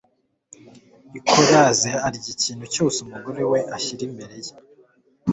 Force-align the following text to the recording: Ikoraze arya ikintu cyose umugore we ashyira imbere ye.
Ikoraze 1.19 1.89
arya 2.07 2.25
ikintu 2.33 2.65
cyose 2.73 2.97
umugore 3.05 3.41
we 3.51 3.59
ashyira 3.75 4.01
imbere 4.09 4.35
ye. 4.45 4.53